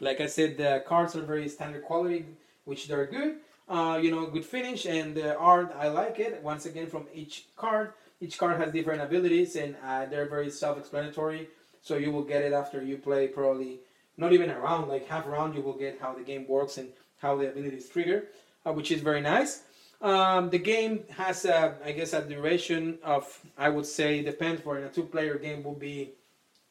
[0.00, 2.24] Like I said, the cards are very standard quality,
[2.64, 3.38] which they're good.
[3.68, 5.74] Uh, you know, good finish and the art.
[5.76, 6.40] I like it.
[6.42, 11.48] Once again, from each card, each card has different abilities, and uh, they're very self-explanatory.
[11.82, 13.80] So you will get it after you play probably
[14.16, 15.56] not even a round, like half round.
[15.56, 18.28] You will get how the game works and how the abilities trigger
[18.66, 19.62] uh, which is very nice.
[20.00, 24.78] Um, the game has, a, I guess, a duration of, I would say, depends for
[24.78, 26.12] a two-player game will be,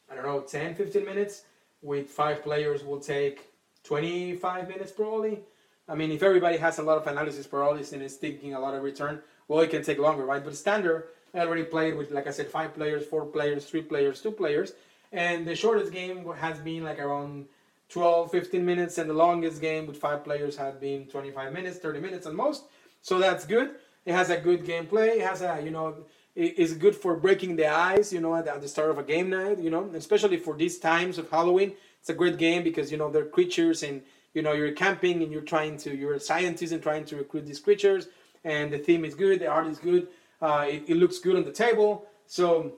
[0.09, 1.43] I don't know, 10, 15 minutes.
[1.81, 3.49] With five players will take
[3.83, 5.39] 25 minutes probably.
[5.87, 8.73] I mean, if everybody has a lot of analysis paralysis and is thinking a lot
[8.73, 10.43] of return, well, it can take longer, right?
[10.43, 14.21] But standard, I already played with, like I said, five players, four players, three players,
[14.21, 14.73] two players.
[15.11, 17.47] And the shortest game has been like around
[17.89, 21.99] 12, 15 minutes, and the longest game with five players had been 25 minutes, 30
[21.99, 22.65] minutes at most.
[23.01, 23.71] So that's good.
[24.05, 25.17] It has a good gameplay.
[25.17, 28.67] It has a, you know, is good for breaking the ice, you know, at, the
[28.67, 31.73] start of a game night, you know, especially for these times of Halloween.
[31.99, 34.01] It's a great game because, you know, they're creatures and,
[34.33, 37.45] you know, you're camping and you're trying to, you're a scientist and trying to recruit
[37.45, 38.07] these creatures.
[38.43, 40.07] And the theme is good, the art is good,
[40.41, 42.05] uh, it, it looks good on the table.
[42.25, 42.75] So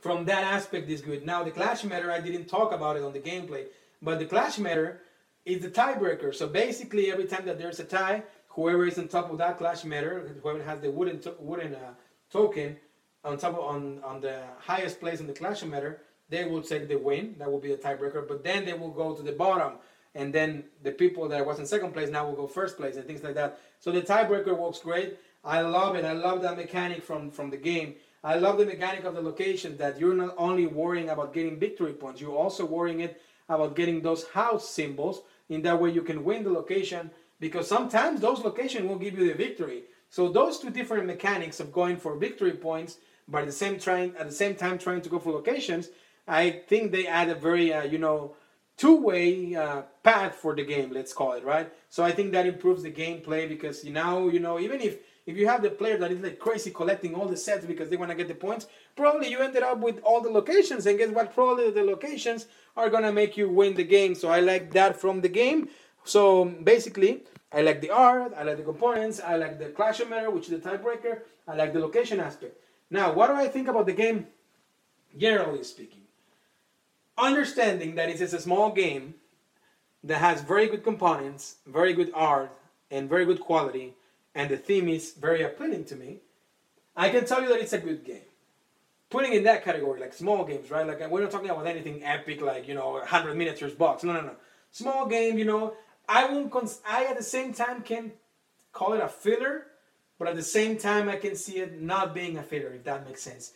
[0.00, 1.26] from that aspect is good.
[1.26, 3.64] Now the clash meter, I didn't talk about it on the gameplay,
[4.02, 5.00] but the clash meter
[5.44, 6.34] is the tiebreaker.
[6.34, 9.84] So basically, every time that there's a tie, whoever is on top of that clash
[9.84, 11.94] meter, whoever has the wooden to- wooden uh,
[12.32, 12.76] token
[13.24, 16.88] on top of, on on the highest place in the clash meter, they will take
[16.88, 17.36] the win.
[17.38, 18.26] That will be the tiebreaker.
[18.26, 19.74] But then they will go to the bottom,
[20.14, 23.06] and then the people that was in second place now will go first place and
[23.06, 23.60] things like that.
[23.80, 25.18] So the tiebreaker works great.
[25.44, 26.04] I love it.
[26.04, 27.94] I love that mechanic from from the game.
[28.24, 31.92] I love the mechanic of the location that you're not only worrying about getting victory
[31.92, 35.22] points, you're also worrying it about getting those house symbols.
[35.48, 39.28] In that way, you can win the location because sometimes those locations will give you
[39.28, 39.84] the victory.
[40.10, 44.14] So those two different mechanics of going for victory points, but at the same trying
[44.16, 45.88] at the same time trying to go for locations,
[46.26, 48.34] I think they add a very uh, you know
[48.76, 50.90] two-way uh, path for the game.
[50.92, 51.72] Let's call it right.
[51.88, 55.36] So I think that improves the gameplay because you now you know even if if
[55.36, 58.10] you have the player that is like crazy collecting all the sets because they want
[58.10, 58.66] to get the points,
[58.96, 61.34] probably you ended up with all the locations, and guess what?
[61.34, 64.14] Probably the locations are gonna make you win the game.
[64.14, 65.68] So I like that from the game.
[66.04, 70.30] So basically, I like the art, I like the components, I like the clash meter,
[70.30, 72.58] which is the tiebreaker, I like the location aspect.
[72.90, 74.26] Now, what do I think about the game,
[75.16, 76.02] generally speaking?
[77.18, 79.14] Understanding that it's a small game
[80.04, 82.52] that has very good components, very good art,
[82.90, 83.94] and very good quality,
[84.34, 86.20] and the theme is very appealing to me,
[86.96, 88.28] I can tell you that it's a good game.
[89.08, 90.86] Putting in that category, like small games, right?
[90.86, 94.02] Like we're not talking about anything epic, like you know, 100 miniatures box.
[94.02, 94.36] No, no, no.
[94.70, 95.74] Small game, you know.
[96.08, 96.50] I won't.
[96.50, 98.12] Cons- I at the same time can
[98.72, 99.66] call it a filler,
[100.18, 103.06] but at the same time I can see it not being a filler, if that
[103.06, 103.52] makes sense.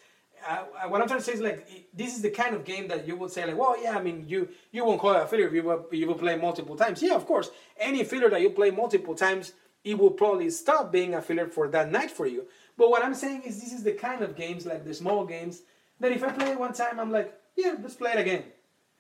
[0.47, 2.89] I, I, what I'm trying to say is like this is the kind of game
[2.89, 5.27] that you would say like, well, yeah, I mean, you you won't call it a
[5.27, 7.03] filler if you will, you will play multiple times.
[7.03, 9.53] Yeah, of course, any filler that you play multiple times,
[9.85, 12.47] it will probably stop being a filler for that night for you.
[12.81, 15.61] But what I'm saying is this is the kind of games like the small games
[16.01, 18.43] that if I play it one time, I'm like, yeah, let's play it again.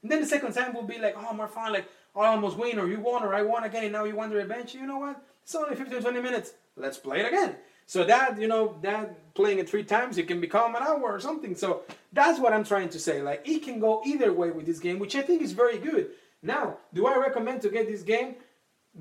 [0.02, 2.78] And then the second time will be like, oh, more fun, like I almost win,
[2.78, 4.74] or you won, or I won again, and now you want the revenge.
[4.74, 5.24] You know what?
[5.42, 6.52] It's only 15, 20 minutes.
[6.76, 7.56] Let's play it again.
[7.86, 11.18] So that, you know, that playing it three times, it can become an hour or
[11.18, 11.56] something.
[11.56, 13.22] So that's what I'm trying to say.
[13.22, 16.10] Like, it can go either way with this game, which I think is very good.
[16.42, 18.34] Now, do I recommend to get this game?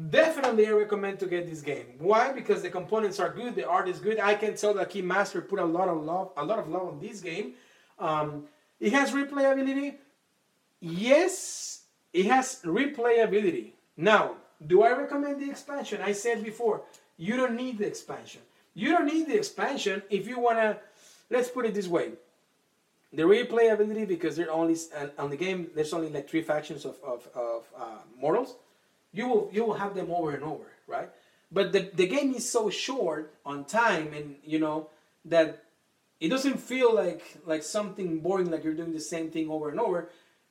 [0.09, 1.95] Definitely, I recommend to get this game.
[1.97, 2.31] Why?
[2.31, 4.19] Because the components are good, the art is good.
[4.19, 6.99] I can tell that Keymaster put a lot of love, a lot of love on
[6.99, 7.53] this game.
[7.97, 8.45] Um,
[8.79, 9.95] it has replayability.
[10.79, 11.81] Yes,
[12.13, 13.71] it has replayability.
[13.97, 14.35] Now,
[14.65, 16.01] do I recommend the expansion?
[16.01, 16.83] I said before,
[17.17, 18.41] you don't need the expansion.
[18.75, 20.77] You don't need the expansion if you wanna.
[21.29, 22.11] Let's put it this way:
[23.11, 26.95] the replayability because there only uh, on the game there's only like three factions of
[27.03, 28.55] of, of uh, mortals.
[29.11, 31.09] You will you will have them over and over, right?
[31.51, 34.89] But the the game is so short on time, and you know
[35.25, 35.63] that
[36.19, 39.79] it doesn't feel like like something boring, like you're doing the same thing over and
[39.79, 40.09] over.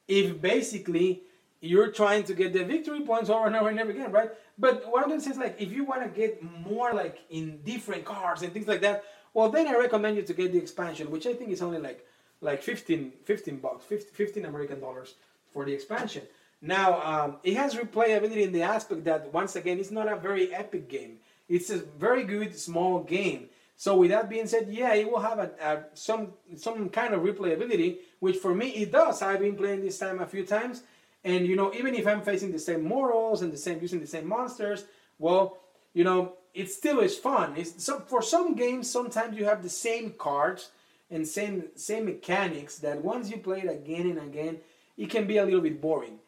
[0.09, 1.22] If basically
[1.61, 4.30] you're trying to get the victory points over and over and over again, right?
[4.59, 7.61] But what I'm gonna say is like if you want to get more like in
[7.64, 9.04] different cars and things like that,
[9.34, 12.04] well then I recommend you to get the expansion, which I think is only like
[12.40, 15.14] like 15, 15 bucks, 15, 15 American dollars
[15.52, 16.22] for the expansion.
[16.61, 20.52] Now um, it has replayability in the aspect that once again it's not a very
[20.54, 21.18] epic game.
[21.48, 23.48] It's a very good small game.
[23.76, 27.22] So with that being said, yeah, it will have a, a some some kind of
[27.22, 29.22] replayability, which for me it does.
[29.22, 30.82] I've been playing this time a few times,
[31.22, 34.06] and you know, even if I'm facing the same mortals and the same using the
[34.06, 34.84] same monsters,
[35.20, 35.59] well,
[35.94, 37.54] you know, it still is fun.
[37.56, 40.70] It's so for some games, sometimes you have the same cards
[41.09, 44.59] and same same mechanics that once you play it again and again,
[44.96, 46.18] it can be a little bit boring.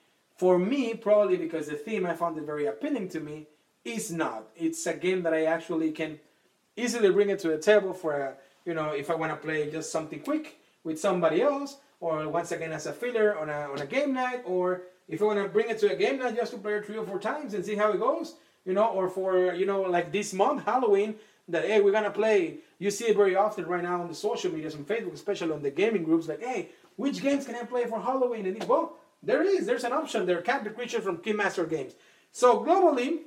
[0.41, 3.47] For me, probably because the theme I found it very appealing to me,
[3.84, 4.49] is not.
[4.57, 6.18] It's a game that I actually can
[6.74, 8.34] easily bring it to the table for a
[8.64, 12.53] you know if I want to play just something quick with somebody else, or once
[12.53, 15.49] again as a filler on a on a game night, or if I want to
[15.51, 17.62] bring it to a game night just to play it three or four times and
[17.62, 21.16] see how it goes, you know, or for you know like this month Halloween
[21.49, 22.61] that hey we're gonna play.
[22.78, 25.61] You see it very often right now on the social medias on Facebook, especially on
[25.61, 28.47] the gaming groups, like hey which games can I play for Halloween?
[28.47, 31.95] And well there is there's an option there, Campy Creature from Keymaster Games.
[32.33, 33.21] So globally,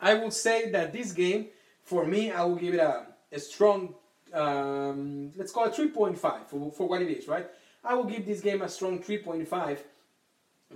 [0.00, 1.46] I would say that this game,
[1.82, 3.94] for me, I will give it a, a strong,
[4.32, 7.46] um, let's call it 3.5 for, for what it is, right?
[7.84, 9.78] I will give this game a strong 3.5,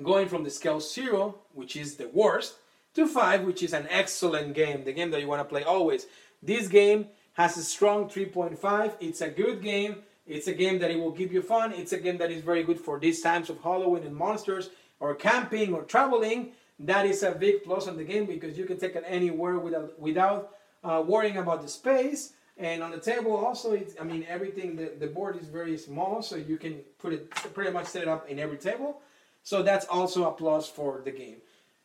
[0.03, 2.55] going from the scale 0, which is the worst,
[2.95, 6.07] to 5, which is an excellent game, the game that you want to play always.
[6.43, 8.95] This game has a strong 3.5.
[9.01, 9.97] It's a good game.
[10.31, 11.73] It's a game that it will give you fun.
[11.73, 14.71] It's a game that is very good for these times of Halloween and monsters
[15.01, 16.53] or camping or traveling.
[16.79, 19.99] That is a big plus on the game because you can take it anywhere without
[19.99, 20.51] without
[20.85, 22.33] uh, worrying about the space.
[22.57, 26.23] And on the table also, it's, I mean, everything, the, the board is very small,
[26.23, 29.01] so you can put it, pretty much set it up in every table.
[29.43, 31.39] So that's also a plus for the game.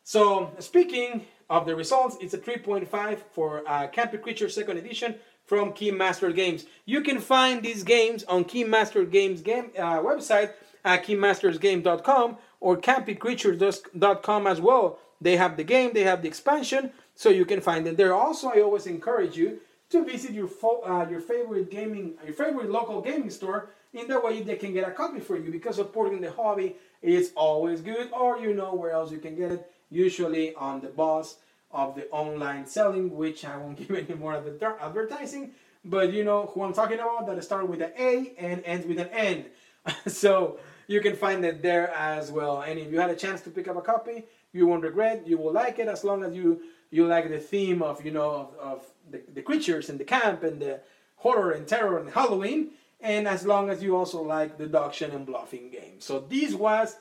[0.04, 5.14] So speaking of the results, it's a 3.5 for uh, Campy Creature Second Edition
[5.46, 6.66] from Keymaster Games.
[6.84, 10.50] You can find these games on Keymaster Games game uh, website
[10.84, 14.98] at keymastersgame.com or campycreatures.com as well.
[15.20, 18.12] They have the game, they have the expansion, so you can find them there.
[18.12, 22.70] Also, I always encourage you to visit your fo- uh, your favorite gaming, your favorite
[22.70, 23.70] local gaming store.
[23.94, 27.32] In that way, they can get a copy for you because supporting the hobby is
[27.34, 28.10] always good.
[28.12, 29.70] Or you know where else you can get it.
[29.88, 31.36] Usually on the boss
[31.70, 35.52] of the online selling, which I won't give any more adver- advertising.
[35.84, 37.26] But you know who I'm talking about.
[37.26, 39.46] That starts with an A and ends with an N.
[40.06, 40.58] so
[40.88, 42.62] you can find it there as well.
[42.62, 45.26] And if you had a chance to pick up a copy, you won't regret.
[45.26, 46.60] You will like it as long as you
[46.90, 50.42] you like the theme of you know of, of the, the creatures and the camp
[50.42, 50.80] and the
[51.16, 52.70] horror and terror and Halloween.
[53.00, 56.00] And as long as you also like deduction and bluffing game.
[56.00, 56.96] So this was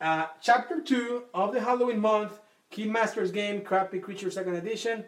[0.00, 2.38] uh, chapter two of the Halloween month
[2.76, 5.04] Keymasters game, Campy Creature Second Edition.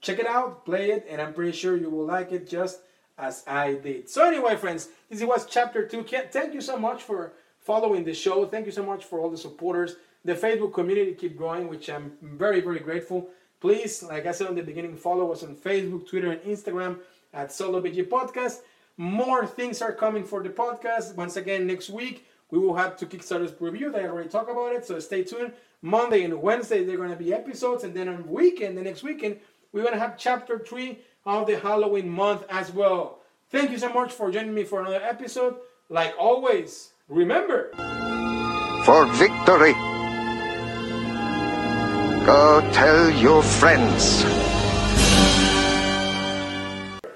[0.00, 2.80] Check it out, play it, and I'm pretty sure you will like it just
[3.16, 4.08] as I did.
[4.08, 6.02] So anyway, friends, this was chapter two.
[6.02, 8.44] Thank you so much for following the show.
[8.46, 9.96] Thank you so much for all the supporters.
[10.24, 13.28] The Facebook community keep growing, which I'm very, very grateful.
[13.60, 16.98] Please, like I said in the beginning, follow us on Facebook, Twitter, and Instagram
[17.32, 18.62] at Solo BG Podcast.
[18.96, 21.14] More things are coming for the podcast.
[21.14, 23.94] Once again, next week we will have two Kickstarters review.
[23.94, 25.52] I already talked about it, so stay tuned.
[25.82, 29.38] Monday and Wednesday they're going to be episodes, and then on weekend, the next weekend,
[29.72, 33.20] we're going to have chapter three of the Halloween month as well.
[33.50, 35.56] Thank you so much for joining me for another episode.
[35.88, 37.70] Like always, remember
[38.84, 39.72] for victory.
[42.24, 44.22] Go tell your friends.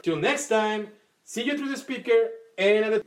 [0.02, 0.88] Till next time,
[1.22, 3.02] see you through the speaker and another.